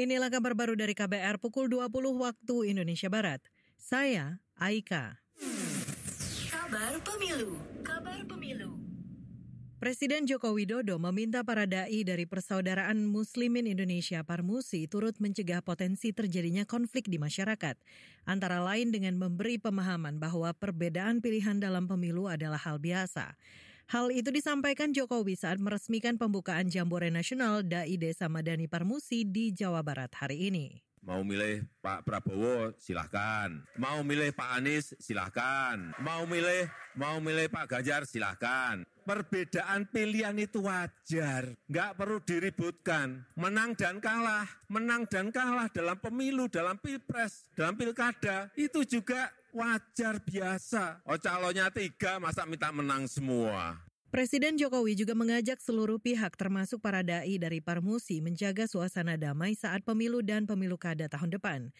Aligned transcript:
Inilah 0.00 0.32
kabar 0.32 0.56
baru 0.56 0.72
dari 0.80 0.96
KBR 0.96 1.36
pukul 1.36 1.68
20 1.68 1.92
waktu 2.16 2.72
Indonesia 2.72 3.12
Barat. 3.12 3.44
Saya 3.76 4.40
Aika. 4.56 5.20
Kabar 6.48 6.96
Pemilu. 7.04 7.60
Kabar 7.84 8.24
Pemilu. 8.24 8.80
Presiden 9.76 10.24
Joko 10.24 10.56
Widodo 10.56 10.96
meminta 10.96 11.44
para 11.44 11.68
dai 11.68 12.00
dari 12.00 12.24
Persaudaraan 12.24 13.12
Muslimin 13.12 13.68
Indonesia 13.68 14.24
Parmusi 14.24 14.88
turut 14.88 15.20
mencegah 15.20 15.60
potensi 15.60 16.16
terjadinya 16.16 16.64
konflik 16.64 17.04
di 17.04 17.20
masyarakat, 17.20 17.76
antara 18.24 18.64
lain 18.64 18.96
dengan 18.96 19.20
memberi 19.20 19.60
pemahaman 19.60 20.16
bahwa 20.16 20.48
perbedaan 20.56 21.20
pilihan 21.20 21.60
dalam 21.60 21.84
pemilu 21.84 22.24
adalah 22.24 22.56
hal 22.56 22.80
biasa. 22.80 23.36
Hal 23.90 24.14
itu 24.14 24.30
disampaikan 24.30 24.94
Jokowi 24.94 25.34
saat 25.34 25.58
meresmikan 25.58 26.14
pembukaan 26.14 26.70
Jambore 26.70 27.10
Nasional 27.10 27.66
Dai 27.66 27.98
Desa 27.98 28.30
Madani 28.30 28.70
Parmusi 28.70 29.26
di 29.26 29.50
Jawa 29.50 29.82
Barat 29.82 30.14
hari 30.14 30.46
ini. 30.46 30.78
Mau 31.02 31.26
milih 31.26 31.66
Pak 31.82 32.06
Prabowo 32.06 32.70
silahkan. 32.78 33.50
Mau 33.74 34.06
milih 34.06 34.30
Pak 34.30 34.62
Anies 34.62 34.94
silahkan. 35.02 35.90
Mau 36.06 36.22
milih 36.22 36.70
mau 36.94 37.18
milih 37.18 37.50
Pak 37.50 37.66
Ganjar 37.66 38.06
silahkan. 38.06 38.86
Perbedaan 39.02 39.90
pilihan 39.90 40.38
itu 40.38 40.62
wajar, 40.62 41.50
nggak 41.66 41.98
perlu 41.98 42.22
diributkan. 42.22 43.26
Menang 43.34 43.74
dan 43.74 43.98
kalah, 43.98 44.46
menang 44.70 45.02
dan 45.10 45.34
kalah 45.34 45.66
dalam 45.66 45.98
pemilu, 45.98 46.46
dalam 46.46 46.78
pilpres, 46.78 47.42
dalam 47.58 47.74
pilkada 47.74 48.54
itu 48.54 48.86
juga 48.86 49.34
wajar 49.54 50.22
biasa. 50.22 51.02
Oh 51.06 51.18
calonnya 51.18 51.70
tiga, 51.70 52.18
masa 52.22 52.46
minta 52.46 52.70
menang 52.70 53.06
semua? 53.10 53.78
Presiden 54.10 54.58
Jokowi 54.58 54.98
juga 54.98 55.14
mengajak 55.14 55.62
seluruh 55.62 56.02
pihak 56.02 56.34
termasuk 56.34 56.82
para 56.82 56.98
dai 57.06 57.38
dari 57.38 57.62
Parmusi 57.62 58.18
menjaga 58.18 58.66
suasana 58.66 59.14
damai 59.14 59.54
saat 59.54 59.86
pemilu 59.86 60.18
dan 60.18 60.50
pemilu 60.50 60.74
kada 60.74 61.06
tahun 61.06 61.38
depan. 61.38 61.70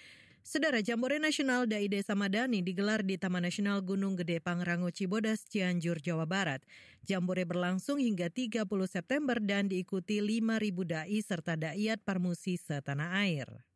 Saudara 0.41 0.81
Jambore 0.81 1.21
Nasional 1.21 1.69
Dai 1.69 1.91
Desa 1.91 2.17
Madani 2.17 2.65
digelar 2.65 3.05
di 3.05 3.21
Taman 3.21 3.45
Nasional 3.45 3.85
Gunung 3.85 4.17
Gede 4.17 4.41
Pangrango 4.41 4.89
Cibodas, 4.89 5.45
Cianjur, 5.45 6.01
Jawa 6.01 6.25
Barat. 6.25 6.65
Jambore 7.05 7.45
berlangsung 7.45 8.01
hingga 8.01 8.33
30 8.33 8.65
September 8.89 9.37
dan 9.37 9.69
diikuti 9.69 10.23
5.000 10.23 10.87
dai 10.87 11.19
serta 11.21 11.61
daiat 11.61 12.01
Parmusi 12.01 12.57
setanah 12.57 13.21
air. 13.21 13.70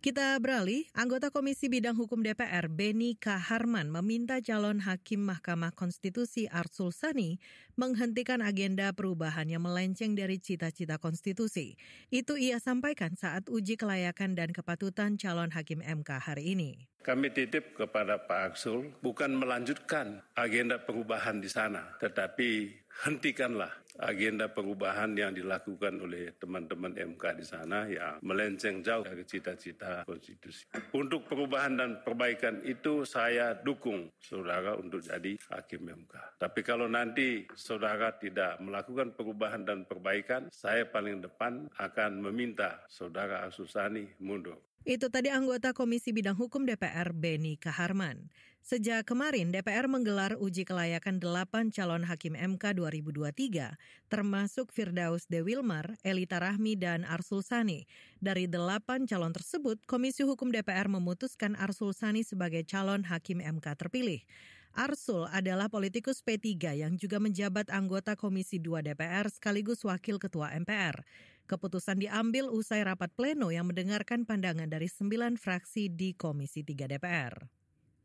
Kita 0.00 0.32
beralih, 0.40 0.88
anggota 0.96 1.28
Komisi 1.28 1.68
Bidang 1.68 1.92
Hukum 1.92 2.24
DPR 2.24 2.72
Beni 2.72 3.20
Kaharman 3.20 3.92
meminta 3.92 4.40
calon 4.40 4.80
hakim 4.80 5.28
Mahkamah 5.28 5.76
Konstitusi 5.76 6.48
Arsul 6.48 6.88
Sani 6.88 7.36
menghentikan 7.76 8.40
agenda 8.40 8.96
perubahan 8.96 9.52
yang 9.52 9.60
melenceng 9.60 10.16
dari 10.16 10.40
cita-cita 10.40 10.96
konstitusi. 10.96 11.76
Itu 12.08 12.40
ia 12.40 12.56
sampaikan 12.56 13.12
saat 13.12 13.52
uji 13.52 13.76
kelayakan 13.76 14.40
dan 14.40 14.56
kepatutan 14.56 15.20
calon 15.20 15.52
hakim 15.52 15.84
MK 15.84 16.16
hari 16.16 16.56
ini. 16.56 16.89
Kami 17.00 17.32
titip 17.32 17.72
kepada 17.80 18.20
Pak 18.20 18.40
Arsul 18.52 18.92
bukan 19.00 19.32
melanjutkan 19.32 20.20
agenda 20.36 20.76
perubahan 20.76 21.40
di 21.40 21.48
sana, 21.48 21.96
tetapi 21.96 22.76
hentikanlah 23.08 23.72
agenda 24.04 24.52
perubahan 24.52 25.12
yang 25.16 25.32
dilakukan 25.32 26.00
oleh 26.00 26.32
teman-teman 26.36 26.92
MK 26.96 27.24
di 27.40 27.44
sana 27.44 27.88
yang 27.88 28.20
melenceng 28.20 28.84
jauh 28.84 29.04
dari 29.04 29.24
cita-cita 29.24 30.04
konstitusi. 30.04 30.68
Untuk 30.96 31.28
perubahan 31.28 31.80
dan 31.80 31.90
perbaikan 32.04 32.64
itu 32.64 33.08
saya 33.08 33.56
dukung 33.56 34.12
saudara 34.20 34.76
untuk 34.76 35.00
jadi 35.00 35.36
hakim 35.56 35.88
MK. 35.88 36.40
Tapi 36.40 36.60
kalau 36.60 36.88
nanti 36.88 37.44
saudara 37.56 38.12
tidak 38.16 38.60
melakukan 38.60 39.16
perubahan 39.16 39.64
dan 39.64 39.84
perbaikan, 39.84 40.52
saya 40.52 40.88
paling 40.88 41.24
depan 41.24 41.68
akan 41.80 42.20
meminta 42.20 42.84
saudara 42.88 43.48
Asusani 43.48 44.04
mundur. 44.20 44.69
Itu 44.80 45.12
tadi 45.12 45.28
anggota 45.28 45.76
Komisi 45.76 46.08
Bidang 46.08 46.40
Hukum 46.40 46.64
DPR 46.64 47.12
Beni 47.12 47.60
Kaharman. 47.60 48.32
Sejak 48.64 49.04
kemarin 49.04 49.52
DPR 49.52 49.84
menggelar 49.92 50.40
uji 50.40 50.64
kelayakan 50.64 51.20
delapan 51.20 51.68
calon 51.68 52.00
hakim 52.00 52.32
MK 52.32 52.80
2023, 52.80 53.76
termasuk 54.08 54.72
Firdaus 54.72 55.28
De 55.28 55.44
Wilmar, 55.44 56.00
Elita 56.00 56.40
Rahmi, 56.40 56.80
dan 56.80 57.04
Arsul 57.04 57.44
Sani. 57.44 57.84
Dari 58.24 58.48
delapan 58.48 59.04
calon 59.04 59.36
tersebut, 59.36 59.84
Komisi 59.84 60.24
Hukum 60.24 60.48
DPR 60.48 60.88
memutuskan 60.88 61.60
Arsul 61.60 61.92
Sani 61.92 62.24
sebagai 62.24 62.64
calon 62.64 63.04
hakim 63.04 63.44
MK 63.44 63.76
terpilih. 63.76 64.24
Arsul 64.72 65.28
adalah 65.28 65.68
politikus 65.68 66.24
P3 66.24 66.80
yang 66.80 66.96
juga 66.96 67.20
menjabat 67.20 67.68
anggota 67.68 68.16
Komisi 68.16 68.56
2 68.56 68.80
DPR 68.80 69.28
sekaligus 69.28 69.84
Wakil 69.84 70.16
Ketua 70.16 70.56
MPR. 70.56 71.04
Keputusan 71.50 71.98
diambil 71.98 72.46
usai 72.46 72.86
rapat 72.86 73.10
pleno 73.10 73.50
yang 73.50 73.66
mendengarkan 73.66 74.22
pandangan 74.22 74.70
dari 74.70 74.86
sembilan 74.86 75.34
fraksi 75.34 75.90
di 75.90 76.14
Komisi 76.14 76.62
3 76.62 76.86
DPR. 76.86 77.34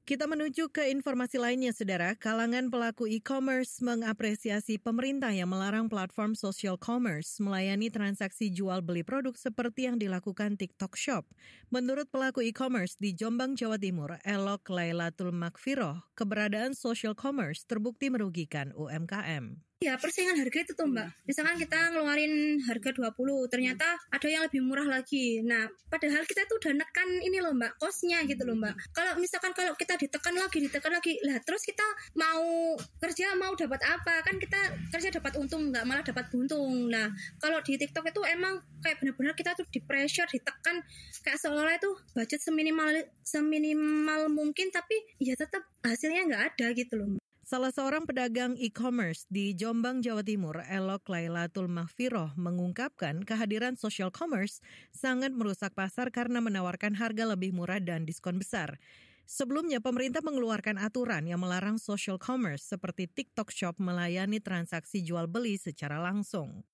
Kita 0.05 0.25
menuju 0.25 0.73
ke 0.73 0.89
informasi 0.89 1.37
lainnya, 1.37 1.69
Saudara. 1.69 2.17
Kalangan 2.17 2.73
pelaku 2.73 3.05
e-commerce 3.05 3.85
mengapresiasi 3.85 4.81
pemerintah 4.81 5.29
yang 5.29 5.49
melarang 5.49 5.85
platform 5.89 6.33
social 6.33 6.73
commerce 6.73 7.37
melayani 7.37 7.93
transaksi 7.93 8.49
jual 8.49 8.81
beli 8.81 9.05
produk 9.05 9.37
seperti 9.37 9.89
yang 9.89 10.01
dilakukan 10.01 10.57
TikTok 10.57 10.97
Shop. 10.97 11.29
Menurut 11.69 12.09
pelaku 12.09 12.45
e-commerce 12.49 12.97
di 12.97 13.13
Jombang, 13.13 13.53
Jawa 13.53 13.77
Timur, 13.77 14.17
Elok 14.25 14.65
Lailatul 14.73 15.29
Makfiroh, 15.33 16.01
keberadaan 16.17 16.73
social 16.73 17.13
commerce 17.13 17.61
terbukti 17.65 18.09
merugikan 18.09 18.73
UMKM. 18.73 19.74
Ya 19.83 19.99
persaingan 19.99 20.39
harga 20.39 20.63
itu 20.63 20.71
tuh 20.71 20.87
mbak. 20.87 21.11
Misalkan 21.27 21.59
kita 21.59 21.91
ngeluarin 21.91 22.63
harga 22.63 22.95
20 22.95 23.11
Ternyata 23.51 23.83
ada 24.07 24.27
yang 24.31 24.47
lebih 24.47 24.63
murah 24.63 24.87
lagi. 24.87 25.43
Nah 25.43 25.67
padahal 25.91 26.23
kita 26.23 26.47
tuh 26.47 26.63
udah 26.63 26.79
nekan 26.79 27.19
ini 27.19 27.43
loh 27.43 27.51
mbak 27.51 27.75
Kosnya 27.75 28.23
gitu 28.23 28.47
loh 28.47 28.55
mbak. 28.55 28.71
Kalau 28.95 29.19
misalkan 29.19 29.51
kalau 29.51 29.75
kita 29.75 29.99
ditekan 29.99 30.31
lagi 30.39 30.63
Ditekan 30.63 30.95
lagi 30.95 31.19
Lah 31.27 31.43
terus 31.43 31.67
kita 31.67 31.83
mau 32.15 32.79
kerja 33.03 33.35
mau 33.35 33.51
dapat 33.51 33.83
apa? 33.83 34.23
Kan 34.23 34.39
kita 34.39 34.57
kerja 34.95 35.11
dapat 35.11 35.35
untung 35.43 35.75
nggak 35.75 35.83
malah 35.83 36.07
dapat 36.07 36.31
buntung. 36.31 36.87
Nah 36.87 37.11
kalau 37.43 37.59
di 37.59 37.75
TikTok 37.75 38.15
itu 38.15 38.23
emang 38.31 38.63
kayak 38.79 39.03
benar-benar 39.03 39.35
kita 39.35 39.59
tuh 39.59 39.67
di 39.67 39.83
pressure 39.83 40.31
Ditekan. 40.31 40.87
Kayak 41.19 41.39
seolah 41.43 41.75
itu 41.75 41.91
budget 42.15 42.39
seminimal 42.39 42.95
seminimal 43.27 44.31
mungkin 44.31 44.71
Tapi 44.71 45.19
ya 45.19 45.35
tetap 45.35 45.67
hasilnya 45.83 46.31
nggak 46.31 46.43
ada 46.55 46.71
gitu 46.71 46.95
loh 46.95 47.11
mbak 47.11 47.25
Salah 47.45 47.69
seorang 47.69 48.09
pedagang 48.09 48.57
e-commerce 48.57 49.29
di 49.29 49.53
Jombang, 49.53 50.01
Jawa 50.01 50.25
Timur, 50.25 50.65
Elok 50.65 51.05
Lailatul 51.13 51.69
Mahfiroh, 51.69 52.33
mengungkapkan 52.33 53.21
kehadiran 53.21 53.77
social 53.77 54.09
commerce 54.09 54.65
sangat 54.89 55.29
merusak 55.29 55.77
pasar 55.77 56.09
karena 56.09 56.41
menawarkan 56.41 56.97
harga 56.97 57.21
lebih 57.37 57.53
murah 57.53 57.77
dan 57.77 58.01
diskon 58.01 58.41
besar. 58.41 58.81
Sebelumnya, 59.29 59.77
pemerintah 59.77 60.25
mengeluarkan 60.25 60.81
aturan 60.81 61.29
yang 61.29 61.37
melarang 61.37 61.77
social 61.77 62.17
commerce 62.17 62.65
seperti 62.65 63.05
TikTok 63.05 63.53
Shop 63.53 63.77
melayani 63.77 64.41
transaksi 64.41 65.05
jual 65.05 65.29
beli 65.29 65.61
secara 65.61 66.01
langsung. 66.01 66.65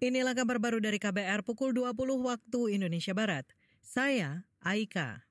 Inilah 0.00 0.32
kabar 0.32 0.56
baru 0.56 0.80
dari 0.80 0.96
KBR 0.96 1.44
pukul 1.44 1.76
20 1.76 1.92
waktu 2.24 2.60
Indonesia 2.80 3.12
Barat. 3.12 3.44
Saya 3.84 4.48
Aika. 4.64 5.28